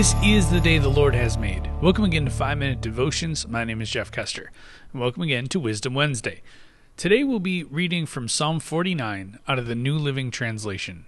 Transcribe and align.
This 0.00 0.14
is 0.24 0.48
the 0.48 0.60
day 0.60 0.78
the 0.78 0.88
Lord 0.88 1.14
has 1.14 1.36
made. 1.36 1.68
Welcome 1.82 2.06
again 2.06 2.24
to 2.24 2.30
5 2.30 2.56
Minute 2.56 2.80
Devotions. 2.80 3.46
My 3.46 3.64
name 3.64 3.82
is 3.82 3.90
Jeff 3.90 4.10
Custer. 4.10 4.50
And 4.94 5.02
welcome 5.02 5.22
again 5.22 5.46
to 5.48 5.60
Wisdom 5.60 5.92
Wednesday. 5.92 6.40
Today 6.96 7.22
we'll 7.22 7.38
be 7.38 7.64
reading 7.64 8.06
from 8.06 8.26
Psalm 8.26 8.60
49 8.60 9.40
out 9.46 9.58
of 9.58 9.66
the 9.66 9.74
New 9.74 9.98
Living 9.98 10.30
Translation. 10.30 11.04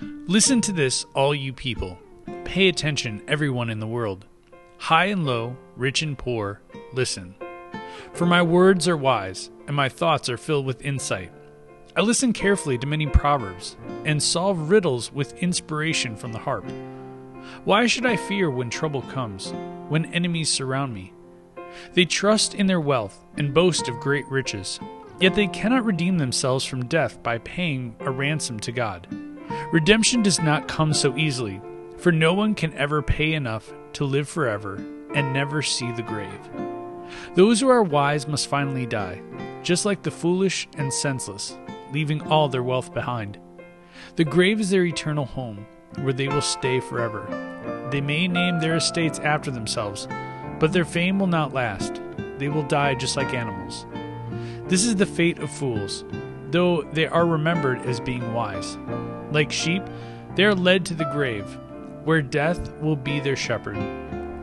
Listen 0.00 0.62
to 0.62 0.72
this, 0.72 1.04
all 1.14 1.34
you 1.34 1.52
people. 1.52 1.98
Pay 2.44 2.66
attention, 2.66 3.22
everyone 3.28 3.68
in 3.68 3.78
the 3.78 3.86
world. 3.86 4.24
High 4.78 5.08
and 5.08 5.26
low, 5.26 5.58
rich 5.76 6.00
and 6.00 6.16
poor, 6.16 6.62
listen. 6.94 7.34
For 8.14 8.24
my 8.24 8.40
words 8.40 8.88
are 8.88 8.96
wise, 8.96 9.50
and 9.66 9.76
my 9.76 9.90
thoughts 9.90 10.30
are 10.30 10.38
filled 10.38 10.64
with 10.64 10.80
insight. 10.80 11.30
I 11.94 12.00
listen 12.00 12.32
carefully 12.32 12.78
to 12.78 12.86
many 12.86 13.06
proverbs, 13.06 13.76
and 14.06 14.22
solve 14.22 14.70
riddles 14.70 15.12
with 15.12 15.42
inspiration 15.42 16.16
from 16.16 16.32
the 16.32 16.38
harp. 16.38 16.64
Why 17.64 17.86
should 17.86 18.06
I 18.06 18.16
fear 18.16 18.50
when 18.50 18.70
trouble 18.70 19.02
comes, 19.02 19.52
when 19.88 20.06
enemies 20.06 20.50
surround 20.50 20.94
me? 20.94 21.12
They 21.94 22.04
trust 22.04 22.54
in 22.54 22.66
their 22.66 22.80
wealth 22.80 23.24
and 23.36 23.54
boast 23.54 23.88
of 23.88 24.00
great 24.00 24.26
riches, 24.28 24.80
yet 25.20 25.34
they 25.34 25.46
cannot 25.46 25.84
redeem 25.84 26.18
themselves 26.18 26.64
from 26.64 26.86
death 26.86 27.22
by 27.22 27.38
paying 27.38 27.94
a 28.00 28.10
ransom 28.10 28.58
to 28.60 28.72
God. 28.72 29.06
Redemption 29.72 30.22
does 30.22 30.40
not 30.40 30.68
come 30.68 30.92
so 30.92 31.16
easily, 31.16 31.60
for 31.98 32.12
no 32.12 32.34
one 32.34 32.54
can 32.54 32.74
ever 32.74 33.02
pay 33.02 33.34
enough 33.34 33.72
to 33.94 34.04
live 34.04 34.28
forever 34.28 34.76
and 35.14 35.32
never 35.32 35.62
see 35.62 35.90
the 35.92 36.02
grave. 36.02 36.50
Those 37.34 37.60
who 37.60 37.68
are 37.68 37.82
wise 37.82 38.26
must 38.26 38.48
finally 38.48 38.86
die, 38.86 39.20
just 39.62 39.84
like 39.84 40.02
the 40.02 40.10
foolish 40.10 40.68
and 40.76 40.92
senseless, 40.92 41.58
leaving 41.92 42.22
all 42.22 42.48
their 42.48 42.62
wealth 42.62 42.94
behind. 42.94 43.38
The 44.16 44.24
grave 44.24 44.60
is 44.60 44.70
their 44.70 44.84
eternal 44.84 45.24
home, 45.24 45.66
where 45.98 46.12
they 46.12 46.28
will 46.28 46.40
stay 46.40 46.80
forever. 46.80 47.26
They 47.90 48.00
may 48.00 48.28
name 48.28 48.60
their 48.60 48.76
estates 48.76 49.18
after 49.18 49.50
themselves, 49.50 50.06
but 50.58 50.72
their 50.72 50.84
fame 50.84 51.18
will 51.18 51.26
not 51.26 51.52
last. 51.52 52.00
They 52.38 52.48
will 52.48 52.62
die 52.62 52.94
just 52.94 53.16
like 53.16 53.34
animals. 53.34 53.86
This 54.68 54.84
is 54.84 54.96
the 54.96 55.06
fate 55.06 55.38
of 55.40 55.50
fools, 55.50 56.04
though 56.50 56.82
they 56.92 57.06
are 57.06 57.26
remembered 57.26 57.80
as 57.80 58.00
being 58.00 58.32
wise. 58.32 58.78
Like 59.32 59.50
sheep, 59.50 59.82
they 60.36 60.44
are 60.44 60.54
led 60.54 60.86
to 60.86 60.94
the 60.94 61.10
grave, 61.12 61.58
where 62.04 62.22
death 62.22 62.72
will 62.80 62.96
be 62.96 63.20
their 63.20 63.36
shepherd. 63.36 63.76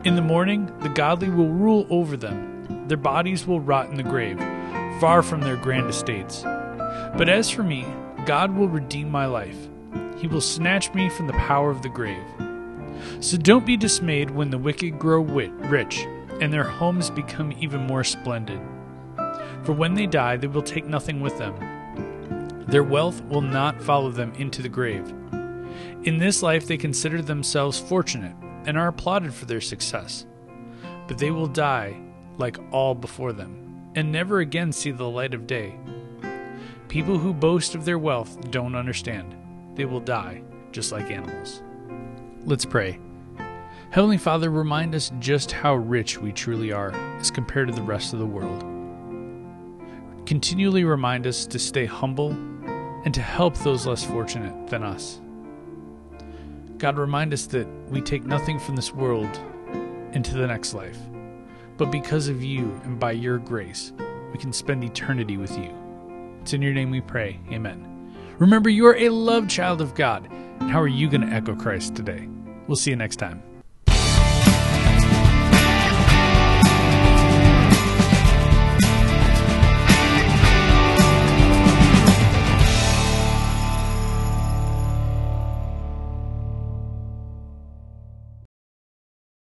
In 0.04 0.14
the 0.14 0.22
morning, 0.22 0.72
the 0.80 0.90
godly 0.90 1.30
will 1.30 1.48
rule 1.48 1.86
over 1.90 2.16
them. 2.16 2.86
Their 2.88 2.98
bodies 2.98 3.46
will 3.46 3.60
rot 3.60 3.88
in 3.88 3.96
the 3.96 4.02
grave, 4.02 4.38
far 5.00 5.22
from 5.22 5.40
their 5.40 5.56
grand 5.56 5.88
estates. 5.88 6.42
But 6.42 7.28
as 7.28 7.50
for 7.50 7.62
me, 7.62 7.86
God 8.26 8.54
will 8.54 8.68
redeem 8.68 9.10
my 9.10 9.26
life. 9.26 9.56
He 10.18 10.26
will 10.26 10.40
snatch 10.40 10.92
me 10.94 11.08
from 11.08 11.26
the 11.26 11.32
power 11.34 11.70
of 11.70 11.82
the 11.82 11.88
grave. 11.88 12.24
So 13.20 13.36
don't 13.36 13.66
be 13.66 13.76
dismayed 13.76 14.30
when 14.30 14.50
the 14.50 14.58
wicked 14.58 14.98
grow 14.98 15.20
wit- 15.20 15.52
rich 15.52 16.06
and 16.40 16.52
their 16.52 16.64
homes 16.64 17.10
become 17.10 17.52
even 17.52 17.86
more 17.86 18.04
splendid. 18.04 18.60
For 19.62 19.72
when 19.72 19.94
they 19.94 20.06
die, 20.06 20.36
they 20.36 20.46
will 20.46 20.62
take 20.62 20.86
nothing 20.86 21.20
with 21.20 21.36
them. 21.38 21.54
Their 22.66 22.84
wealth 22.84 23.22
will 23.24 23.40
not 23.40 23.80
follow 23.80 24.10
them 24.10 24.32
into 24.36 24.62
the 24.62 24.68
grave. 24.68 25.08
In 26.04 26.18
this 26.18 26.42
life, 26.42 26.66
they 26.66 26.76
consider 26.76 27.22
themselves 27.22 27.78
fortunate 27.78 28.34
and 28.66 28.76
are 28.76 28.88
applauded 28.88 29.34
for 29.34 29.46
their 29.46 29.60
success. 29.60 30.26
But 31.06 31.18
they 31.18 31.30
will 31.30 31.46
die 31.46 31.96
like 32.38 32.58
all 32.72 32.94
before 32.94 33.32
them 33.32 33.90
and 33.94 34.12
never 34.12 34.40
again 34.40 34.72
see 34.72 34.90
the 34.90 35.08
light 35.08 35.34
of 35.34 35.46
day. 35.46 35.74
People 36.88 37.18
who 37.18 37.32
boast 37.34 37.74
of 37.74 37.84
their 37.84 37.98
wealth 37.98 38.50
don't 38.50 38.74
understand. 38.74 39.34
They 39.78 39.84
will 39.84 40.00
die 40.00 40.42
just 40.72 40.90
like 40.90 41.12
animals. 41.12 41.62
Let's 42.44 42.64
pray. 42.64 42.98
Heavenly 43.90 44.18
Father, 44.18 44.50
remind 44.50 44.92
us 44.94 45.12
just 45.20 45.52
how 45.52 45.76
rich 45.76 46.18
we 46.18 46.32
truly 46.32 46.72
are 46.72 46.90
as 47.20 47.30
compared 47.30 47.68
to 47.68 47.74
the 47.74 47.82
rest 47.82 48.12
of 48.12 48.18
the 48.18 48.26
world. 48.26 48.64
Continually 50.26 50.82
remind 50.82 51.28
us 51.28 51.46
to 51.46 51.60
stay 51.60 51.86
humble 51.86 52.32
and 53.04 53.14
to 53.14 53.22
help 53.22 53.56
those 53.58 53.86
less 53.86 54.04
fortunate 54.04 54.66
than 54.66 54.82
us. 54.82 55.20
God, 56.78 56.98
remind 56.98 57.32
us 57.32 57.46
that 57.46 57.68
we 57.88 58.00
take 58.00 58.24
nothing 58.24 58.58
from 58.58 58.74
this 58.74 58.92
world 58.92 59.30
into 60.12 60.34
the 60.34 60.46
next 60.48 60.74
life, 60.74 60.98
but 61.76 61.92
because 61.92 62.26
of 62.26 62.42
you 62.42 62.80
and 62.82 62.98
by 62.98 63.12
your 63.12 63.38
grace, 63.38 63.92
we 64.32 64.38
can 64.38 64.52
spend 64.52 64.82
eternity 64.82 65.36
with 65.36 65.56
you. 65.56 65.72
It's 66.42 66.52
in 66.52 66.62
your 66.62 66.74
name 66.74 66.90
we 66.90 67.00
pray. 67.00 67.38
Amen. 67.52 67.97
Remember, 68.38 68.70
you 68.70 68.86
are 68.86 68.96
a 68.96 69.08
loved 69.08 69.50
child 69.50 69.80
of 69.80 69.94
God. 69.94 70.28
And 70.60 70.70
how 70.70 70.80
are 70.80 70.88
you 70.88 71.08
going 71.08 71.22
to 71.22 71.28
echo 71.28 71.56
Christ 71.56 71.96
today? 71.96 72.28
We'll 72.66 72.76
see 72.76 72.90
you 72.90 72.96
next 72.96 73.16
time. 73.16 73.42